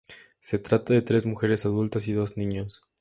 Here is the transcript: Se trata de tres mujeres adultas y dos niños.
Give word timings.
Se 0.41 0.57
trata 0.57 0.95
de 0.95 1.03
tres 1.03 1.27
mujeres 1.27 1.63
adultas 1.67 2.07
y 2.07 2.13
dos 2.13 2.35
niños. 2.35 2.83